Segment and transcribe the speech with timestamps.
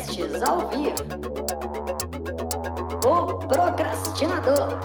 [0.00, 0.94] Podcasts ao vivo.
[3.04, 4.78] O Procrastinador.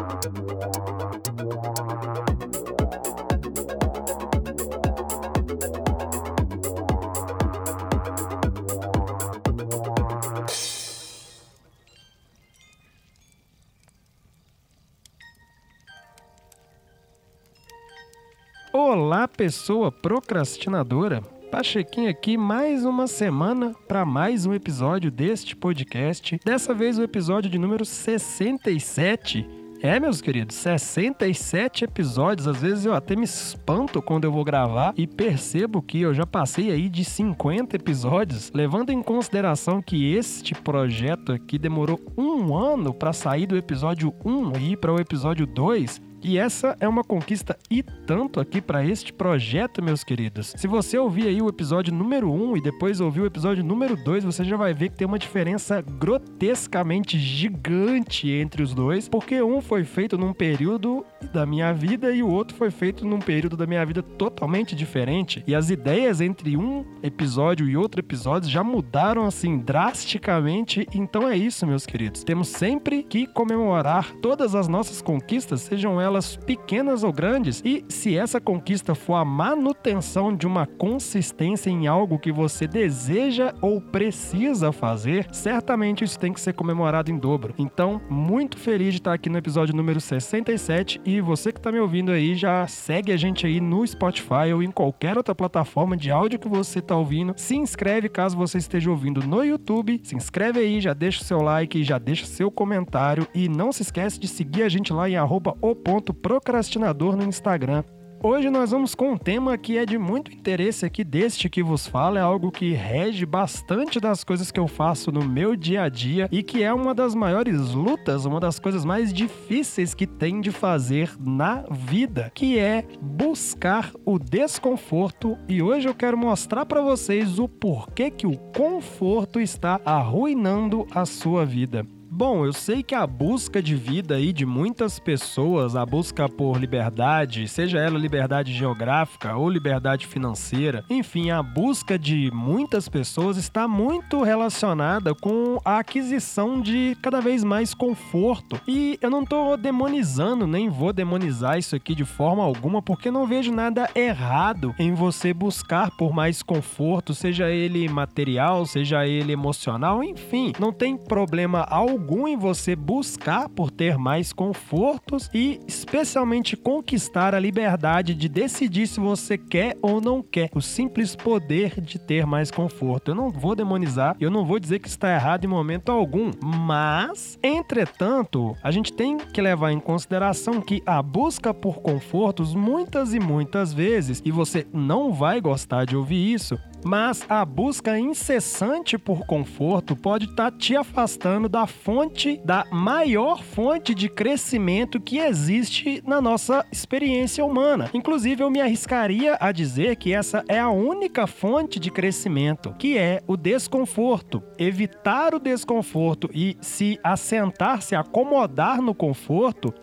[18.73, 21.34] Olá, pessoa procrastinadora.
[21.52, 26.40] Pachequinho aqui mais uma semana para mais um episódio deste podcast.
[26.44, 29.48] Dessa vez o episódio de número 67.
[29.81, 32.48] É, meus queridos, 67 episódios.
[32.48, 36.26] Às vezes eu até me espanto quando eu vou gravar e percebo que eu já
[36.26, 42.94] passei aí de 50 episódios, levando em consideração que este projeto aqui demorou um ano
[42.94, 46.02] para sair do episódio 1 e ir para o episódio 2.
[46.27, 50.55] E essa é uma conquista e tanto aqui para este projeto, meus queridos.
[50.58, 54.23] Se você ouvir aí o episódio número 1 e depois ouvir o episódio número 2,
[54.23, 59.61] você já vai ver que tem uma diferença grotescamente gigante entre os dois, porque um
[59.61, 63.67] foi feito num período da minha vida e o outro foi feito num período da
[63.67, 65.44] minha vida totalmente diferente.
[65.45, 70.88] E as ideias entre um episódio e outro episódio já mudaram assim drasticamente.
[70.91, 72.23] Então é isso, meus queridos.
[72.23, 76.14] Temos sempre que comemorar todas as nossas conquistas, sejam elas
[76.45, 82.19] pequenas ou grandes, e se essa conquista for a manutenção de uma consistência em algo
[82.19, 87.53] que você deseja ou precisa fazer, certamente isso tem que ser comemorado em dobro.
[87.57, 91.80] Então, muito feliz de estar aqui no episódio número 67 e você que está me
[91.80, 96.11] ouvindo aí já segue a gente aí no Spotify ou em qualquer outra plataforma de
[96.11, 97.33] áudio que você está ouvindo.
[97.38, 101.41] Se inscreve caso você esteja ouvindo no YouTube, se inscreve aí, já deixa o seu
[101.41, 105.16] like, já deixa seu comentário e não se esquece de seguir a gente lá em
[105.16, 105.75] arroba o
[106.13, 107.83] procrastinador no Instagram.
[108.27, 111.85] Hoje nós vamos com um tema que é de muito interesse aqui deste que vos
[111.85, 115.89] fala, é algo que rege bastante das coisas que eu faço no meu dia a
[115.89, 120.41] dia e que é uma das maiores lutas, uma das coisas mais difíceis que tem
[120.41, 125.38] de fazer na vida, que é buscar o desconforto.
[125.47, 131.05] E hoje eu quero mostrar para vocês o porquê que o conforto está arruinando a
[131.05, 131.85] sua vida.
[132.18, 136.58] Bom, eu sei que a busca de vida aí de muitas pessoas, a busca por
[136.58, 143.68] liberdade, seja ela liberdade geográfica ou liberdade financeira, enfim, a busca de muitas pessoas está
[143.68, 148.62] muito relacionada com a aquisição de cada vez mais conforto.
[148.66, 153.28] E eu não tô demonizando, nem vou demonizar isso aqui de forma alguma, porque não
[153.28, 160.02] vejo nada errado em você buscar por mais conforto, seja ele material, seja ele emocional,
[160.02, 166.55] enfim, não tem problema algum algum em você buscar por ter mais confortos e especialmente
[166.55, 170.51] conquistar a liberdade de decidir se você quer ou não quer.
[170.53, 173.09] O simples poder de ter mais conforto.
[173.09, 177.39] Eu não vou demonizar, eu não vou dizer que está errado em momento algum, mas,
[177.41, 183.19] entretanto, a gente tem que levar em consideração que a busca por confortos muitas e
[183.19, 186.55] muitas vezes, e você não vai gostar de ouvir isso,
[186.85, 193.44] mas a busca incessante por conforto pode estar tá te afastando da fonte, da maior
[193.44, 197.90] fonte de crescimento que existe na nossa experiência humana.
[197.91, 202.97] Inclusive, eu me arriscaria a dizer que essa é a única fonte de crescimento, que
[202.97, 204.44] é o desconforto.
[204.59, 209.73] Evitar o desconforto e se assentar, se acomodar no conforto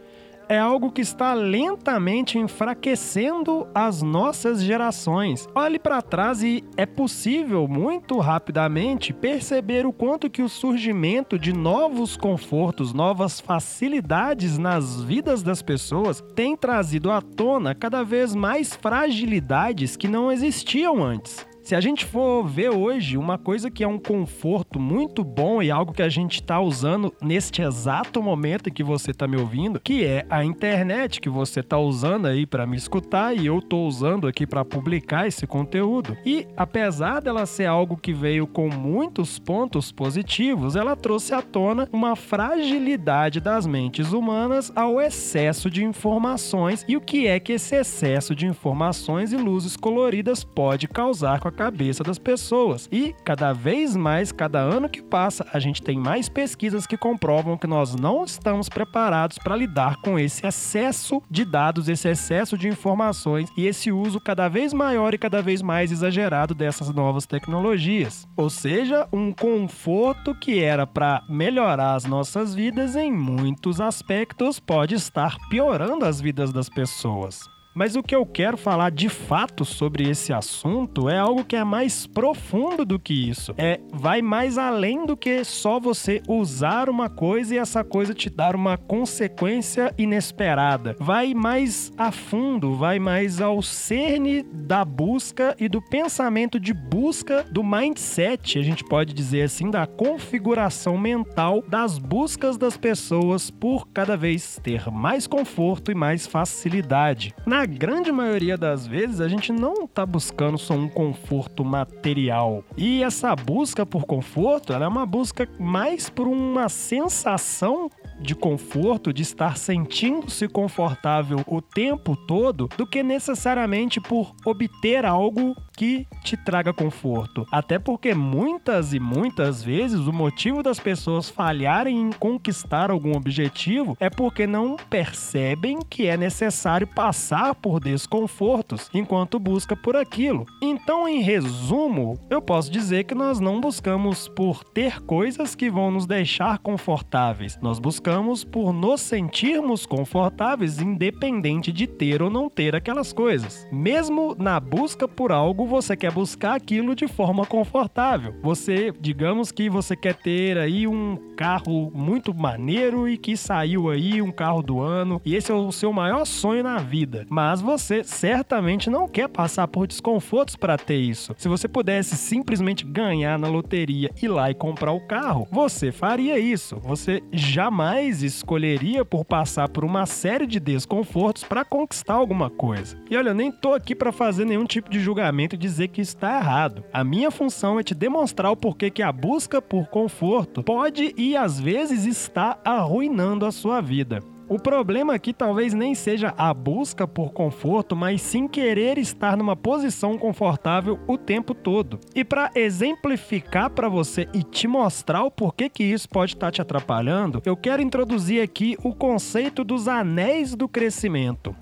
[0.49, 5.49] é algo que está lentamente enfraquecendo as nossas gerações.
[5.55, 11.53] Olhe para trás e é possível muito rapidamente perceber o quanto que o surgimento de
[11.53, 18.75] novos confortos, novas facilidades nas vidas das pessoas tem trazido à tona cada vez mais
[18.75, 21.52] fragilidades que não existiam antes.
[21.63, 25.71] Se a gente for ver hoje uma coisa que é um conforto muito bom e
[25.71, 30.05] algo que a gente está usando neste exato momento que você está me ouvindo, que
[30.05, 34.27] é a internet que você está usando aí para me escutar e eu estou usando
[34.27, 36.17] aqui para publicar esse conteúdo.
[36.27, 41.89] E apesar dela ser algo que veio com muitos pontos positivos, ela trouxe à tona
[41.93, 47.77] uma fragilidade das mentes humanas ao excesso de informações e o que é que esse
[47.77, 52.89] excesso de informações e luzes coloridas pode causar com a cabeça das pessoas.
[52.91, 57.57] E cada vez mais, cada ano que passa, a gente tem mais pesquisas que comprovam
[57.57, 62.69] que nós não estamos preparados para lidar com esse excesso de dados, esse excesso de
[62.69, 68.27] informações e esse uso cada vez maior e cada vez mais exagerado dessas novas tecnologias.
[68.37, 74.95] Ou seja, um conforto que era para melhorar as nossas vidas em muitos aspectos pode
[74.95, 77.41] estar piorando as vidas das pessoas.
[77.75, 81.65] Mas o que eu quero falar de fato sobre esse assunto é algo que é
[81.65, 83.55] mais profundo do que isso.
[83.57, 88.29] É vai mais além do que só você usar uma coisa e essa coisa te
[88.29, 90.95] dar uma consequência inesperada.
[90.99, 97.45] Vai mais a fundo, vai mais ao cerne da busca e do pensamento de busca
[97.51, 103.89] do mindset, a gente pode dizer assim, da configuração mental das buscas das pessoas por
[103.89, 107.35] cada vez ter mais conforto e mais facilidade.
[107.47, 112.65] Na grande maioria das vezes, a gente não está buscando só um conforto material.
[112.77, 119.23] E essa busca por conforto, é uma busca mais por uma sensação de conforto, de
[119.23, 126.73] estar sentindo-se confortável o tempo todo, do que necessariamente por obter algo que te traga
[126.73, 127.47] conforto.
[127.51, 133.97] Até porque muitas e muitas vezes o motivo das pessoas falharem em conquistar algum objetivo
[133.99, 140.47] é porque não percebem que é necessário passar por desconfortos enquanto busca por aquilo.
[140.61, 145.91] Então, em resumo, eu posso dizer que nós não buscamos por ter coisas que vão
[145.91, 147.59] nos deixar confortáveis.
[147.63, 148.02] Nós buscamos
[148.51, 153.67] por nos sentirmos confortáveis independente de ter ou não ter aquelas coisas.
[153.71, 158.35] Mesmo na busca por algo, você quer buscar aquilo de forma confortável.
[158.43, 164.21] Você, digamos que você quer ter aí um carro muito maneiro e que saiu aí
[164.21, 167.25] um carro do ano e esse é o seu maior sonho na vida.
[167.29, 171.35] Mas você certamente não quer passar por desconfortos para ter isso.
[171.39, 176.39] Se você pudesse simplesmente ganhar na loteria, ir lá e comprar o carro, você faria
[176.39, 176.77] isso.
[176.83, 182.97] Você jamais escolheria por passar por uma série de desconfortos para conquistar alguma coisa.
[183.11, 186.39] E olha, eu nem tô aqui para fazer nenhum tipo de julgamento dizer que está
[186.39, 186.85] errado.
[186.93, 191.37] A minha função é te demonstrar o porquê que a busca por conforto pode e
[191.37, 194.32] às vezes está arruinando a sua vida.
[194.53, 199.57] O problema aqui talvez nem seja a busca por conforto, mas sim querer estar numa
[199.57, 201.99] posição confortável o tempo todo.
[202.15, 206.53] E para exemplificar para você e te mostrar o porquê que isso pode estar tá
[206.53, 211.57] te atrapalhando, eu quero introduzir aqui o conceito dos anéis do crescimento.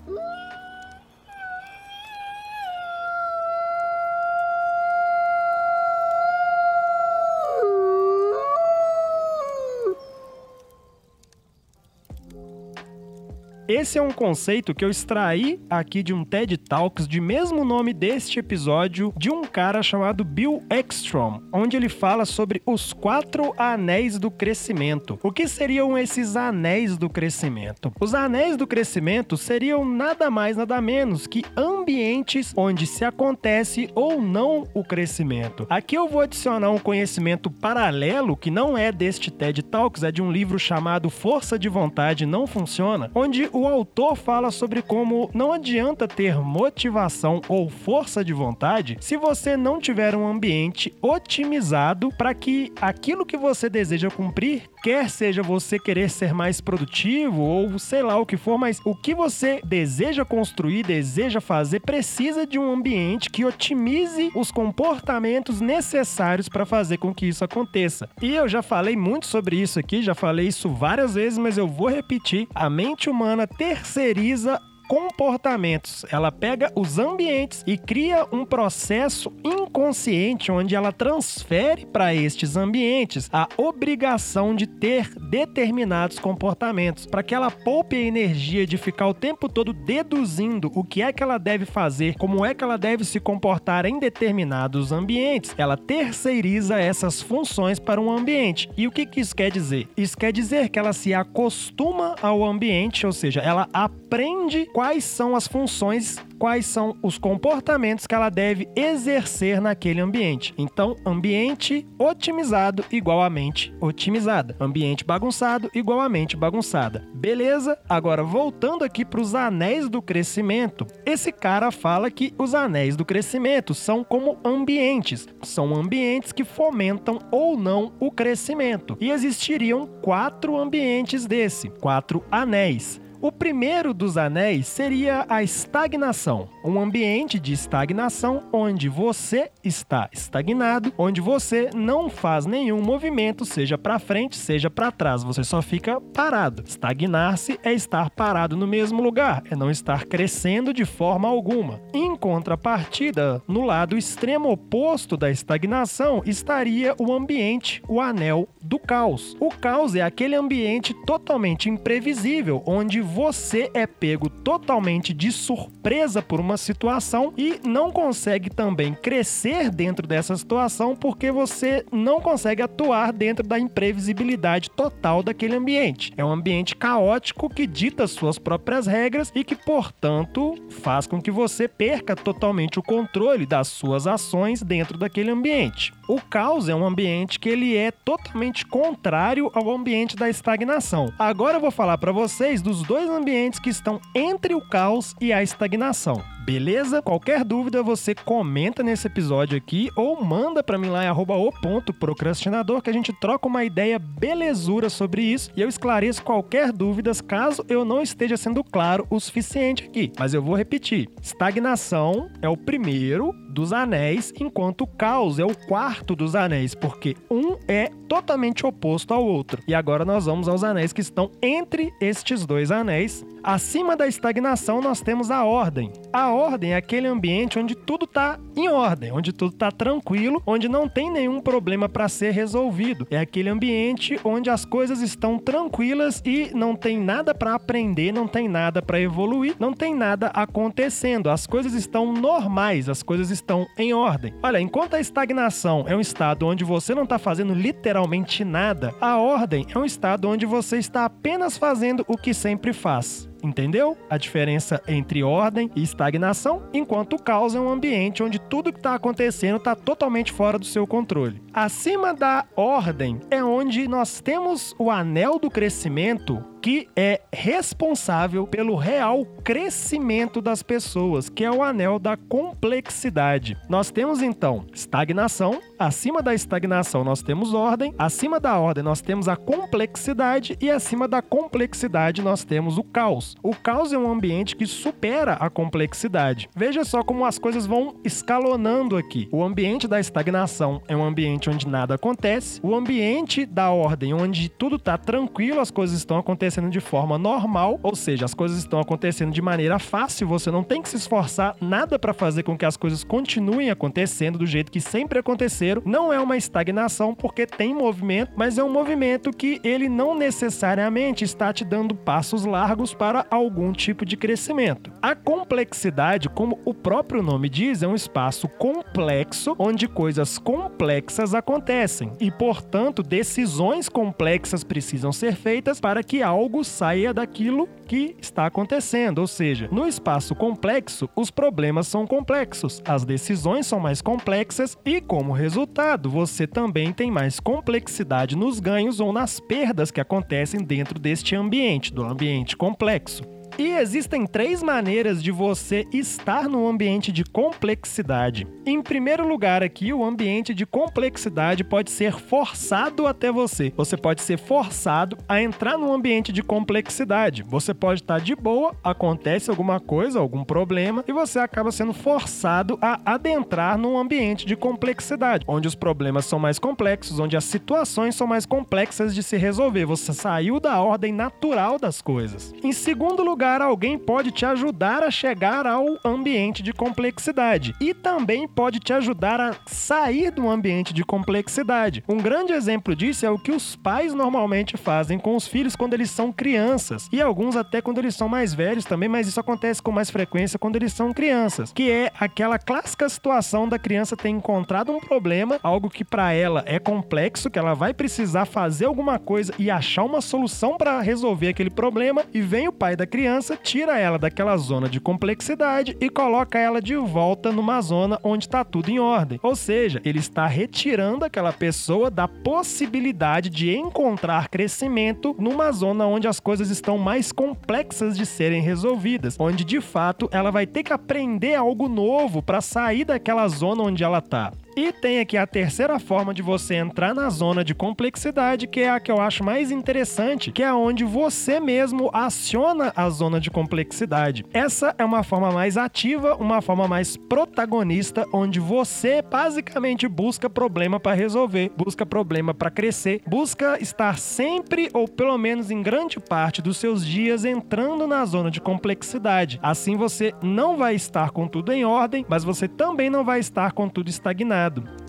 [13.67, 17.93] Esse é um conceito que eu extraí aqui de um TED Talks de mesmo nome
[17.93, 24.17] deste episódio de um cara chamado Bill Ekstrom, onde ele fala sobre os quatro anéis
[24.17, 25.19] do crescimento.
[25.23, 27.93] O que seriam esses anéis do crescimento?
[27.99, 34.21] Os anéis do crescimento seriam nada mais nada menos que ambientes onde se acontece ou
[34.21, 35.67] não o crescimento.
[35.69, 40.21] Aqui eu vou adicionar um conhecimento paralelo que não é deste TED Talks, é de
[40.21, 45.29] um livro chamado Força de Vontade Não Funciona, onde o o autor fala sobre como
[45.33, 52.09] não adianta ter motivação ou força de vontade se você não tiver um ambiente otimizado
[52.17, 57.77] para que aquilo que você deseja cumprir, quer seja você querer ser mais produtivo ou
[57.77, 62.57] sei lá o que for, mas o que você deseja construir, deseja fazer, precisa de
[62.57, 68.09] um ambiente que otimize os comportamentos necessários para fazer com que isso aconteça.
[68.21, 71.67] E eu já falei muito sobre isso aqui, já falei isso várias vezes, mas eu
[71.67, 72.47] vou repetir.
[72.55, 74.61] A mente humana terceiriza
[74.91, 76.05] comportamentos.
[76.11, 83.29] Ela pega os ambientes e cria um processo inconsciente onde ela transfere para estes ambientes
[83.31, 89.13] a obrigação de ter determinados comportamentos, para que ela poupe a energia de ficar o
[89.13, 93.05] tempo todo deduzindo o que é que ela deve fazer, como é que ela deve
[93.05, 95.55] se comportar em determinados ambientes.
[95.57, 98.69] Ela terceiriza essas funções para um ambiente.
[98.75, 99.87] E o que, que isso quer dizer?
[99.95, 105.35] Isso quer dizer que ela se acostuma ao ambiente, ou seja, ela aprende quais são
[105.35, 110.55] as funções, quais são os comportamentos que ela deve exercer naquele ambiente.
[110.57, 114.55] Então, ambiente otimizado igual a mente otimizada.
[114.59, 117.07] Ambiente bagunçado igual a mente bagunçada.
[117.13, 117.77] Beleza?
[117.87, 123.05] Agora, voltando aqui para os anéis do crescimento, esse cara fala que os anéis do
[123.05, 125.27] crescimento são como ambientes.
[125.43, 128.97] São ambientes que fomentam ou não o crescimento.
[128.99, 133.00] E existiriam quatro ambientes desse, quatro anéis.
[133.21, 140.93] O primeiro dos anéis seria a estagnação, um ambiente de estagnação onde você está estagnado,
[140.97, 145.99] onde você não faz nenhum movimento, seja para frente, seja para trás, você só fica
[145.99, 146.63] parado.
[146.65, 151.79] Estagnar-se é estar parado no mesmo lugar, é não estar crescendo de forma alguma.
[151.93, 159.35] Em contrapartida, no lado extremo oposto da estagnação estaria o ambiente, o anel do caos.
[159.39, 166.39] O caos é aquele ambiente totalmente imprevisível onde você é pego totalmente de surpresa por
[166.39, 173.11] uma situação e não consegue também crescer dentro dessa situação porque você não consegue atuar
[173.11, 176.13] dentro da imprevisibilidade total daquele ambiente.
[176.17, 181.31] É um ambiente caótico que dita suas próprias regras e que, portanto, faz com que
[181.31, 185.93] você perca totalmente o controle das suas ações dentro daquele ambiente.
[186.11, 191.09] O caos é um ambiente que ele é totalmente contrário ao ambiente da estagnação.
[191.17, 195.31] Agora eu vou falar para vocês dos dois ambientes que estão entre o caos e
[195.31, 196.21] a estagnação.
[196.43, 197.01] Beleza?
[197.01, 201.49] Qualquer dúvida você comenta nesse episódio aqui ou manda para mim lá em arroba o
[201.49, 206.73] ponto procrastinador que a gente troca uma ideia belezura sobre isso e eu esclareço qualquer
[206.73, 210.11] dúvida caso eu não esteja sendo claro o suficiente aqui.
[210.19, 211.07] Mas eu vou repetir.
[211.21, 217.15] Estagnação é o primeiro dos anéis, enquanto o caos é o quarto dos anéis, porque
[217.29, 219.61] um é totalmente oposto ao outro.
[219.67, 223.25] E agora nós vamos aos anéis que estão entre estes dois anéis.
[223.43, 225.91] Acima da estagnação nós temos a ordem.
[226.13, 230.69] A ordem é aquele ambiente onde tudo está em ordem, onde tudo está tranquilo, onde
[230.69, 233.07] não tem nenhum problema para ser resolvido.
[233.09, 238.27] É aquele ambiente onde as coisas estão tranquilas e não tem nada para aprender, não
[238.27, 241.29] tem nada para evoluir, não tem nada acontecendo.
[241.29, 244.35] As coisas estão normais, as coisas estão em ordem.
[244.43, 249.17] Olha, enquanto a estagnação é um estado onde você não está fazendo literalmente nada, a
[249.17, 253.30] ordem é um estado onde você está apenas fazendo o que sempre faz.
[253.41, 253.97] Entendeu?
[254.09, 258.79] A diferença entre ordem e estagnação, enquanto o caos é um ambiente onde tudo que
[258.79, 261.41] está acontecendo está totalmente fora do seu controle.
[261.53, 268.75] Acima da ordem é onde nós temos o anel do crescimento que é responsável pelo
[268.75, 273.57] real crescimento das pessoas, que é o anel da complexidade.
[273.67, 279.27] Nós temos então estagnação, acima da estagnação nós temos ordem, acima da ordem nós temos
[279.27, 283.35] a complexidade e acima da complexidade nós temos o caos.
[283.41, 286.49] O caos é um ambiente que supera a complexidade.
[286.55, 289.27] Veja só como as coisas vão escalonando aqui.
[289.31, 294.47] O ambiente da estagnação é um ambiente onde nada acontece, o ambiente da ordem onde
[294.49, 298.57] tudo está tranquilo, as coisas estão acontecendo acontecendo de forma normal, ou seja, as coisas
[298.57, 302.57] estão acontecendo de maneira fácil, você não tem que se esforçar nada para fazer com
[302.57, 305.81] que as coisas continuem acontecendo do jeito que sempre aconteceram.
[305.85, 311.23] Não é uma estagnação porque tem movimento, mas é um movimento que ele não necessariamente
[311.23, 314.91] está te dando passos largos para algum tipo de crescimento.
[315.01, 322.11] A complexidade, como o próprio nome diz, é um espaço complexo onde coisas complexas acontecem
[322.19, 328.47] e, portanto, decisões complexas precisam ser feitas para que algo algo saia daquilo que está
[328.47, 329.19] acontecendo.
[329.19, 334.99] Ou seja, no espaço complexo, os problemas são complexos, as decisões são mais complexas e,
[334.99, 340.99] como resultado, você também tem mais complexidade nos ganhos ou nas perdas que acontecem dentro
[340.99, 343.23] deste ambiente, do ambiente complexo.
[343.57, 348.47] E existem três maneiras de você estar no ambiente de complexidade.
[348.65, 353.73] Em primeiro lugar, aqui, o ambiente de complexidade pode ser forçado até você.
[353.75, 357.43] Você pode ser forçado a entrar no ambiente de complexidade.
[357.43, 362.77] Você pode estar de boa, acontece alguma coisa, algum problema, e você acaba sendo forçado
[362.81, 368.15] a adentrar num ambiente de complexidade, onde os problemas são mais complexos, onde as situações
[368.15, 369.85] são mais complexas de se resolver.
[369.85, 372.53] Você saiu da ordem natural das coisas.
[372.63, 377.91] Em segundo lugar, lugar, alguém pode te ajudar a chegar ao ambiente de complexidade e
[377.91, 382.03] também pode te ajudar a sair do ambiente de complexidade.
[382.07, 385.95] Um grande exemplo disso é o que os pais normalmente fazem com os filhos quando
[385.95, 389.81] eles são crianças e alguns até quando eles são mais velhos também, mas isso acontece
[389.81, 394.29] com mais frequência quando eles são crianças, que é aquela clássica situação da criança ter
[394.29, 399.17] encontrado um problema, algo que para ela é complexo, que ela vai precisar fazer alguma
[399.17, 403.30] coisa e achar uma solução para resolver aquele problema e vem o pai da criança
[403.31, 408.45] criança, tira ela daquela zona de complexidade e coloca ela de volta numa zona onde
[408.45, 409.39] está tudo em ordem.
[409.41, 416.27] Ou seja, ele está retirando aquela pessoa da possibilidade de encontrar crescimento numa zona onde
[416.27, 420.91] as coisas estão mais complexas de serem resolvidas, onde de fato ela vai ter que
[420.91, 424.51] aprender algo novo para sair daquela zona onde ela está.
[424.75, 428.89] E tem aqui a terceira forma de você entrar na zona de complexidade, que é
[428.89, 433.51] a que eu acho mais interessante, que é onde você mesmo aciona a zona de
[433.51, 434.45] complexidade.
[434.53, 440.99] Essa é uma forma mais ativa, uma forma mais protagonista, onde você basicamente busca problema
[440.99, 446.61] para resolver, busca problema para crescer, busca estar sempre ou pelo menos em grande parte
[446.61, 449.59] dos seus dias entrando na zona de complexidade.
[449.61, 453.73] Assim você não vai estar com tudo em ordem, mas você também não vai estar
[453.73, 454.60] com tudo estagnado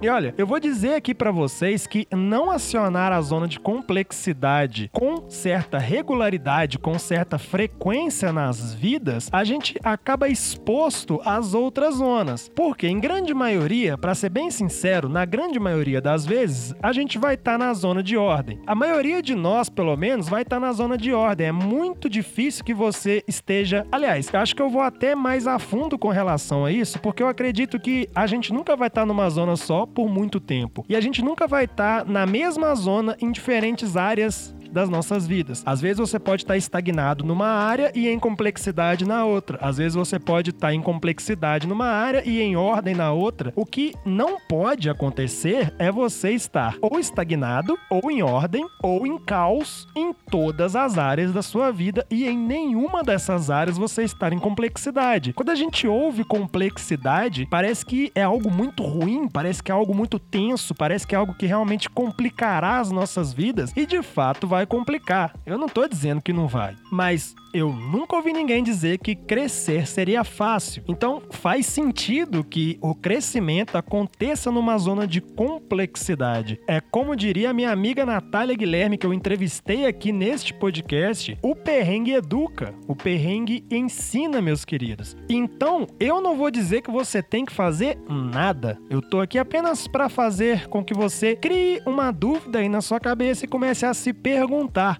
[0.02, 4.90] E olha, eu vou dizer aqui para vocês que não acionar a zona de complexidade
[4.92, 12.48] com certa regularidade, com certa frequência nas vidas, a gente acaba exposto às outras zonas.
[12.48, 17.18] Porque em grande maioria, para ser bem sincero, na grande maioria das vezes, a gente
[17.18, 18.60] vai estar tá na zona de ordem.
[18.66, 21.48] A maioria de nós, pelo menos, vai estar tá na zona de ordem.
[21.48, 25.58] É muito difícil que você esteja, aliás, eu acho que eu vou até mais a
[25.58, 29.06] fundo com relação a isso, porque eu acredito que a gente nunca vai estar tá
[29.06, 30.84] numa zona só por muito tempo.
[30.88, 35.62] E a gente nunca vai estar na mesma zona em diferentes áreas das nossas vidas.
[35.66, 39.58] Às vezes você pode estar estagnado numa área e em complexidade na outra.
[39.60, 43.52] Às vezes você pode estar em complexidade numa área e em ordem na outra.
[43.54, 49.18] O que não pode acontecer é você estar ou estagnado, ou em ordem, ou em
[49.18, 54.32] caos em todas as áreas da sua vida e em nenhuma dessas áreas você estar
[54.32, 55.32] em complexidade.
[55.32, 59.94] Quando a gente ouve complexidade, parece que é algo muito ruim, parece que é algo
[59.94, 64.46] muito tenso, parece que é algo que realmente complicará as nossas vidas e de fato
[64.46, 65.34] vai vai complicar.
[65.44, 69.86] Eu não tô dizendo que não vai, mas eu nunca ouvi ninguém dizer que crescer
[69.86, 70.82] seria fácil.
[70.88, 76.58] Então faz sentido que o crescimento aconteça numa zona de complexidade.
[76.66, 82.12] É como diria minha amiga Natália Guilherme, que eu entrevistei aqui neste podcast: o perrengue
[82.12, 85.16] educa, o perrengue ensina, meus queridos.
[85.28, 88.78] Então eu não vou dizer que você tem que fazer nada.
[88.88, 92.98] Eu tô aqui apenas para fazer com que você crie uma dúvida aí na sua
[92.98, 94.51] cabeça e comece a se perguntar: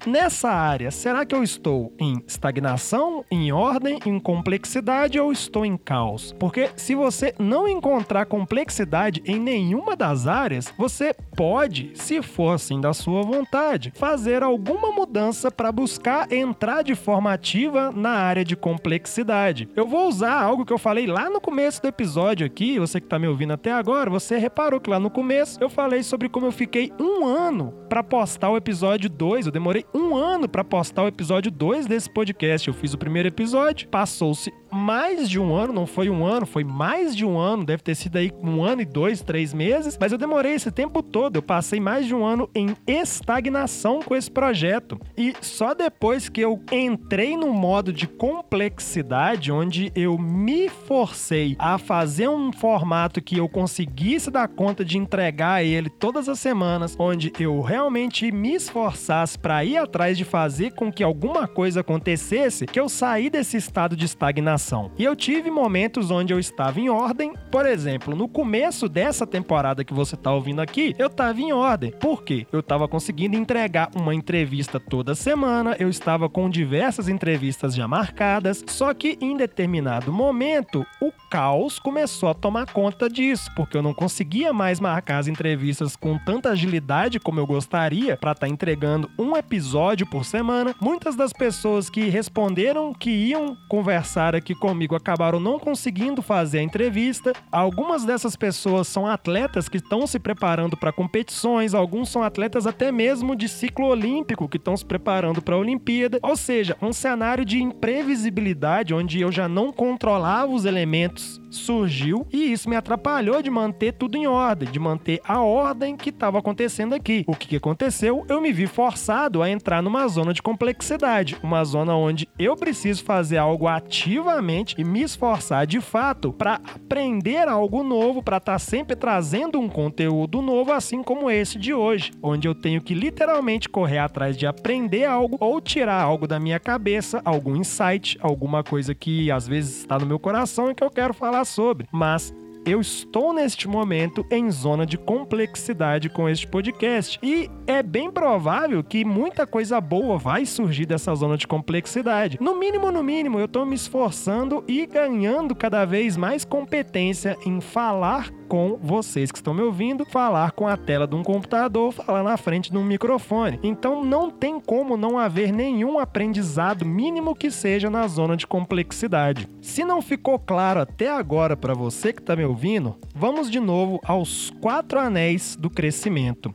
[0.06, 5.76] nessa área, será que eu estou em estagnação, em ordem, em complexidade ou estou em
[5.76, 6.34] caos?
[6.38, 12.80] Porque se você não encontrar complexidade em nenhuma das áreas, você pode, se for assim
[12.80, 18.56] da sua vontade, fazer alguma mudança para buscar entrar de forma ativa na área de
[18.56, 19.68] complexidade.
[19.76, 23.06] Eu vou usar algo que eu falei lá no começo do episódio aqui, você que
[23.06, 26.46] está me ouvindo até agora, você reparou que lá no começo eu falei sobre como
[26.46, 29.41] eu fiquei um ano para postar o episódio 2.
[29.46, 32.68] Eu demorei um ano para postar o episódio 2 desse podcast.
[32.68, 36.64] Eu fiz o primeiro episódio, passou-se mais de um ano, não foi um ano, foi
[36.64, 40.12] mais de um ano, deve ter sido aí um ano e dois, três meses, mas
[40.12, 44.30] eu demorei esse tempo todo, eu passei mais de um ano em estagnação com esse
[44.30, 44.98] projeto.
[45.16, 51.76] E só depois que eu entrei no modo de complexidade, onde eu me forcei a
[51.76, 57.30] fazer um formato que eu conseguisse dar conta de entregar ele todas as semanas, onde
[57.38, 62.80] eu realmente me esforçasse para ir atrás de fazer com que alguma coisa acontecesse, que
[62.80, 64.61] eu saí desse estado de estagnação
[64.96, 69.84] e eu tive momentos onde eu estava em ordem, por exemplo, no começo dessa temporada
[69.84, 71.90] que você está ouvindo aqui, eu estava em ordem.
[71.90, 72.46] Por quê?
[72.52, 78.64] Eu estava conseguindo entregar uma entrevista toda semana, eu estava com diversas entrevistas já marcadas,
[78.68, 83.92] só que em determinado momento o caos começou a tomar conta disso, porque eu não
[83.92, 89.10] conseguia mais marcar as entrevistas com tanta agilidade como eu gostaria para estar tá entregando
[89.18, 90.74] um episódio por semana.
[90.80, 96.62] Muitas das pessoas que responderam que iam conversar aqui comigo acabaram não conseguindo fazer a
[96.62, 97.32] entrevista.
[97.50, 102.90] Algumas dessas pessoas são atletas que estão se preparando para competições, alguns são atletas até
[102.90, 106.18] mesmo de ciclo olímpico que estão se preparando para a Olimpíada.
[106.22, 112.52] Ou seja, um cenário de imprevisibilidade onde eu já não controlava os elementos surgiu e
[112.52, 116.94] isso me atrapalhou de manter tudo em ordem, de manter a ordem que estava acontecendo
[116.94, 117.24] aqui.
[117.26, 118.24] O que, aconteceu?
[118.28, 123.04] Eu me vi forçado a entrar numa zona de complexidade, uma zona onde eu preciso
[123.04, 128.58] fazer algo ativamente e me esforçar de fato para aprender algo novo, para estar tá
[128.58, 133.68] sempre trazendo um conteúdo novo, assim como esse de hoje, onde eu tenho que literalmente
[133.68, 138.94] correr atrás de aprender algo ou tirar algo da minha cabeça, algum insight, alguma coisa
[138.94, 142.32] que às vezes está no meu coração e que eu quero falar falar sobre, mas
[142.64, 148.84] eu estou neste momento em zona de complexidade com este podcast e é bem provável
[148.84, 152.38] que muita coisa boa vai surgir dessa zona de complexidade.
[152.40, 157.60] No mínimo, no mínimo, eu estou me esforçando e ganhando cada vez mais competência em
[157.60, 162.22] falar com vocês que estão me ouvindo, falar com a tela de um computador, falar
[162.22, 163.58] na frente de um microfone.
[163.62, 169.48] Então não tem como não haver nenhum aprendizado mínimo que seja na zona de complexidade.
[169.62, 173.98] Se não ficou claro até agora para você que está me ouvindo, vamos de novo
[174.04, 176.54] aos quatro anéis do crescimento.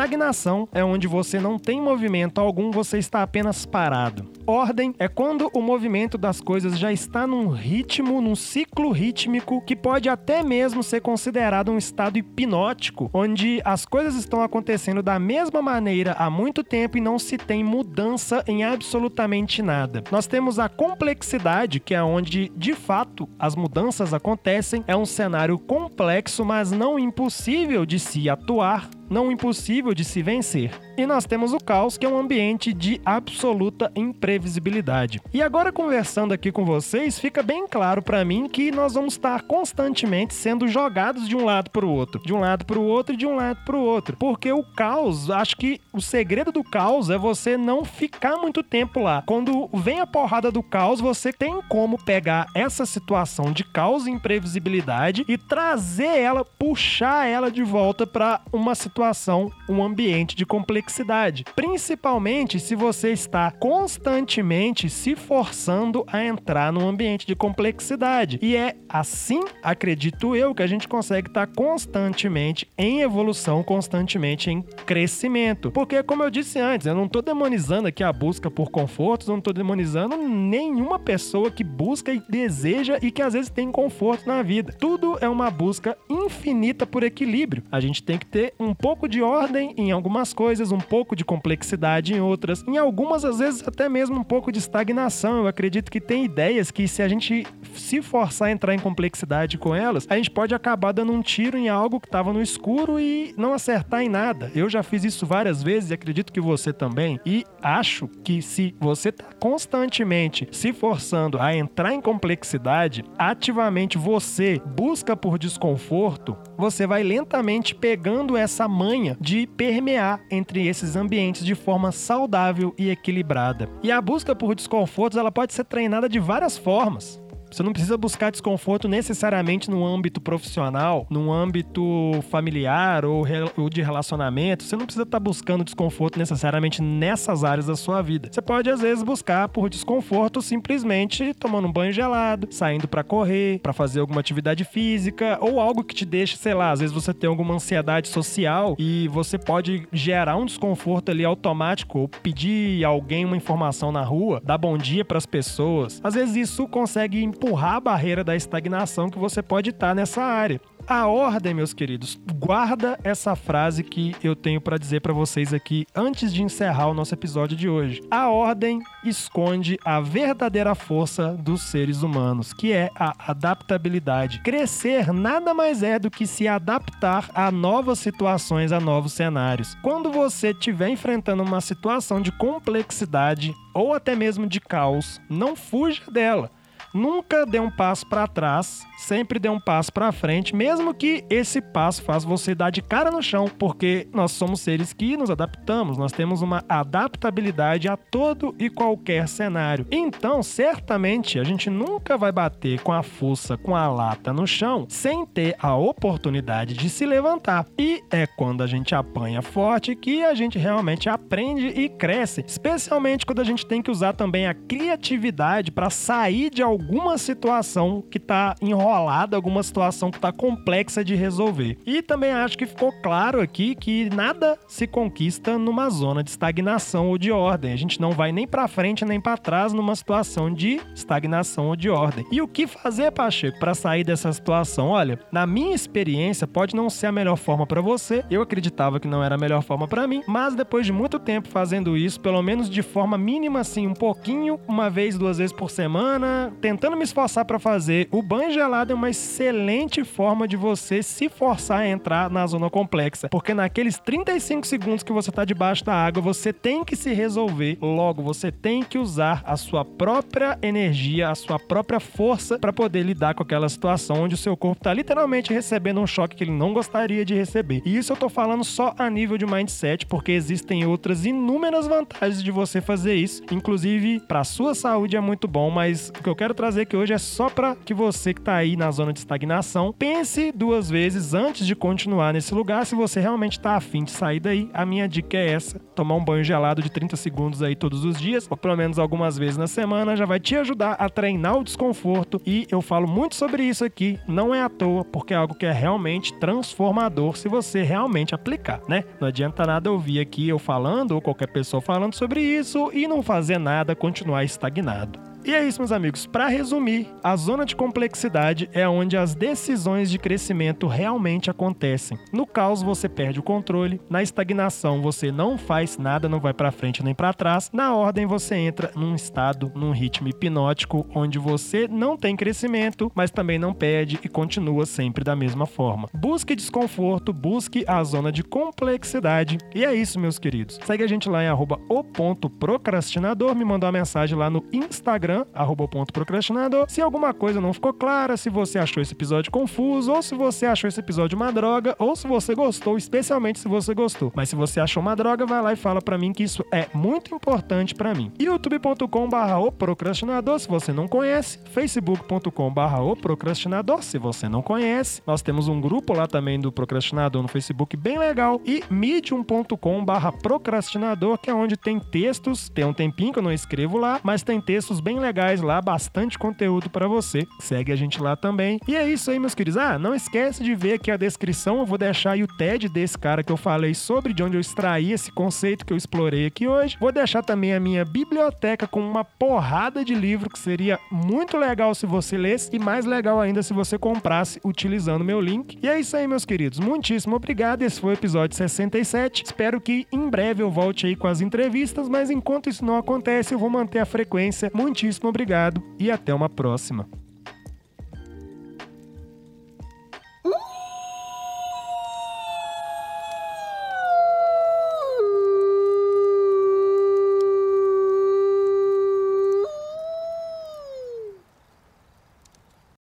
[0.00, 4.30] Estagnação é onde você não tem movimento algum, você está apenas parado.
[4.46, 9.76] ordem é quando o movimento das coisas já está num ritmo, num ciclo rítmico que
[9.76, 15.60] pode até mesmo ser considerado um estado hipnótico, onde as coisas estão acontecendo da mesma
[15.60, 20.02] maneira há muito tempo e não se tem mudança em absolutamente nada.
[20.10, 25.58] Nós temos a complexidade, que é onde de fato as mudanças acontecem, é um cenário
[25.58, 30.70] complexo, mas não impossível de se atuar não impossível de se vencer.
[30.96, 35.20] E nós temos o caos, que é um ambiente de absoluta imprevisibilidade.
[35.34, 39.42] E agora conversando aqui com vocês, fica bem claro para mim que nós vamos estar
[39.42, 43.14] constantemente sendo jogados de um lado para o outro, de um lado para o outro
[43.14, 44.16] e de um lado para o outro.
[44.16, 49.00] Porque o caos, acho que o segredo do caos é você não ficar muito tempo
[49.00, 49.22] lá.
[49.26, 54.10] Quando vem a porrada do caos, você tem como pegar essa situação de caos e
[54.10, 60.44] imprevisibilidade e trazer ela, puxar ela de volta para uma situação situação, um ambiente de
[60.44, 61.44] complexidade.
[61.56, 68.38] Principalmente se você está constantemente se forçando a entrar num ambiente de complexidade.
[68.42, 74.60] E é assim, acredito eu, que a gente consegue estar constantemente em evolução, constantemente em
[74.84, 75.70] crescimento.
[75.70, 79.38] Porque, como eu disse antes, eu não estou demonizando aqui a busca por confortos, não
[79.38, 84.42] estou demonizando nenhuma pessoa que busca e deseja e que às vezes tem conforto na
[84.42, 84.74] vida.
[84.78, 87.62] Tudo é uma busca infinita por equilíbrio.
[87.72, 91.14] A gente tem que ter um pouco pouco de ordem em algumas coisas, um pouco
[91.14, 95.42] de complexidade em outras, em algumas, às vezes, até mesmo um pouco de estagnação.
[95.42, 99.58] Eu acredito que tem ideias que, se a gente se forçar a entrar em complexidade
[99.58, 102.98] com elas, a gente pode acabar dando um tiro em algo que estava no escuro
[102.98, 104.50] e não acertar em nada.
[104.56, 107.20] Eu já fiz isso várias vezes e acredito que você também.
[107.24, 114.60] E acho que se você está constantemente se forçando a entrar em complexidade, ativamente você
[114.74, 121.54] busca por desconforto, você vai lentamente pegando essa manha de permear entre esses ambientes de
[121.54, 123.68] forma saudável e equilibrada.
[123.82, 127.20] E a busca por desconfortos ela pode ser treinada de várias formas.
[127.50, 131.82] Você não precisa buscar desconforto necessariamente no âmbito profissional, no âmbito
[132.30, 133.24] familiar ou,
[133.70, 134.62] de relacionamento.
[134.62, 138.28] Você não precisa estar tá buscando desconforto necessariamente nessas áreas da sua vida.
[138.30, 143.58] Você pode, às vezes, buscar por desconforto simplesmente tomando um banho gelado, saindo para correr,
[143.60, 147.12] para fazer alguma atividade física ou algo que te deixe, sei lá, às vezes você
[147.12, 153.24] tem alguma ansiedade social e você pode gerar um desconforto ali automático ou pedir alguém
[153.24, 156.00] uma informação na rua, dar bom dia para as pessoas.
[156.02, 160.22] Às vezes isso consegue empurrar a barreira da estagnação que você pode estar tá nessa
[160.22, 160.60] área.
[160.86, 165.86] A ordem, meus queridos, guarda essa frase que eu tenho para dizer para vocês aqui
[165.94, 168.02] antes de encerrar o nosso episódio de hoje.
[168.10, 174.40] A ordem esconde a verdadeira força dos seres humanos, que é a adaptabilidade.
[174.42, 179.76] Crescer nada mais é do que se adaptar a novas situações, a novos cenários.
[179.82, 186.02] Quando você estiver enfrentando uma situação de complexidade ou até mesmo de caos, não fuja
[186.10, 186.50] dela
[186.92, 191.60] Nunca dê um passo para trás, sempre dê um passo para frente, mesmo que esse
[191.60, 195.96] passo faça você dar de cara no chão, porque nós somos seres que nos adaptamos,
[195.96, 199.86] nós temos uma adaptabilidade a todo e qualquer cenário.
[199.90, 204.86] Então, certamente, a gente nunca vai bater com a força, com a lata no chão,
[204.88, 207.66] sem ter a oportunidade de se levantar.
[207.78, 213.24] E é quando a gente apanha forte que a gente realmente aprende e cresce, especialmente
[213.24, 218.02] quando a gente tem que usar também a criatividade para sair de algum alguma situação
[218.10, 221.76] que tá enrolada, alguma situação que tá complexa de resolver.
[221.84, 227.08] E também acho que ficou claro aqui que nada se conquista numa zona de estagnação
[227.08, 227.72] ou de ordem.
[227.72, 231.76] A gente não vai nem para frente nem para trás numa situação de estagnação ou
[231.76, 232.24] de ordem.
[232.32, 234.88] E o que fazer, Pacheco, para sair dessa situação?
[234.88, 238.24] Olha, na minha experiência, pode não ser a melhor forma para você.
[238.30, 241.48] Eu acreditava que não era a melhor forma para mim, mas depois de muito tempo
[241.48, 245.70] fazendo isso, pelo menos de forma mínima assim, um pouquinho, uma vez, duas vezes por
[245.70, 246.69] semana, tentando
[247.00, 251.80] me esforçar para fazer, o banho gelado é uma excelente forma de você se forçar
[251.80, 253.28] a entrar na zona complexa.
[253.28, 257.78] Porque naqueles 35 segundos que você tá debaixo da água, você tem que se resolver.
[257.80, 263.02] Logo, você tem que usar a sua própria energia, a sua própria força para poder
[263.02, 266.50] lidar com aquela situação onde o seu corpo tá literalmente recebendo um choque que ele
[266.50, 267.82] não gostaria de receber.
[267.84, 272.42] E isso eu tô falando só a nível de mindset, porque existem outras inúmeras vantagens
[272.42, 273.42] de você fazer isso.
[273.50, 277.14] Inclusive, para sua saúde é muito bom, mas o que eu quero trazer aqui hoje
[277.14, 281.32] é só para que você que tá aí na zona de estagnação pense duas vezes
[281.32, 282.84] antes de continuar nesse lugar.
[282.84, 286.22] Se você realmente tá afim de sair daí, a minha dica é essa: tomar um
[286.22, 289.66] banho gelado de 30 segundos aí todos os dias, ou pelo menos algumas vezes na
[289.66, 292.42] semana, já vai te ajudar a treinar o desconforto.
[292.44, 295.64] E eu falo muito sobre isso aqui, não é à toa, porque é algo que
[295.64, 299.04] é realmente transformador se você realmente aplicar, né?
[299.18, 303.22] Não adianta nada ouvir aqui eu falando ou qualquer pessoa falando sobre isso e não
[303.22, 305.29] fazer nada, continuar estagnado.
[305.42, 306.26] E é isso, meus amigos.
[306.26, 312.18] Para resumir, a zona de complexidade é onde as decisões de crescimento realmente acontecem.
[312.30, 314.00] No caos, você perde o controle.
[314.10, 317.70] Na estagnação, você não faz nada, não vai para frente nem para trás.
[317.72, 323.30] Na ordem, você entra num estado, num ritmo hipnótico, onde você não tem crescimento, mas
[323.30, 326.08] também não perde e continua sempre da mesma forma.
[326.14, 329.56] Busque desconforto, busque a zona de complexidade.
[329.74, 330.78] E é isso, meus queridos.
[330.84, 334.62] Segue a gente lá em arroba o ponto procrastinador, me mandou uma mensagem lá no
[334.70, 336.86] Instagram Instagram, arroba ponto procrastinador.
[336.88, 340.66] Se alguma coisa não ficou clara, se você achou esse episódio confuso, ou se você
[340.66, 344.32] achou esse episódio uma droga, ou se você gostou, especialmente se você gostou.
[344.34, 346.86] Mas se você achou uma droga, vai lá e fala para mim que isso é
[346.92, 348.32] muito importante para mim.
[348.38, 354.62] youtube.com barra o procrastinador, se você não conhece, facebook.com barra o procrastinador, se você não
[354.62, 355.22] conhece.
[355.26, 360.32] Nós temos um grupo lá também do procrastinador no Facebook bem legal e medium.com barra
[360.32, 364.42] procrastinador, que é onde tem textos, tem um tempinho que eu não escrevo lá, mas
[364.42, 367.46] tem textos legais lá, bastante conteúdo para você.
[367.60, 368.78] Segue a gente lá também.
[368.88, 369.76] E é isso aí, meus queridos.
[369.76, 373.18] Ah, não esquece de ver aqui a descrição, eu vou deixar aí o TED desse
[373.18, 376.66] cara que eu falei sobre, de onde eu extraí esse conceito que eu explorei aqui
[376.66, 376.96] hoje.
[376.98, 381.94] Vou deixar também a minha biblioteca com uma porrada de livro que seria muito legal
[381.94, 385.78] se você lesse e mais legal ainda se você comprasse utilizando meu link.
[385.82, 386.78] E é isso aí, meus queridos.
[386.78, 387.82] Muitíssimo obrigado.
[387.82, 389.44] Esse foi o episódio 67.
[389.44, 393.54] Espero que em breve eu volte aí com as entrevistas, mas enquanto isso não acontece,
[393.54, 394.70] eu vou manter a frequência.
[394.74, 397.08] Muitíssimo muitíssimo obrigado e até uma próxima.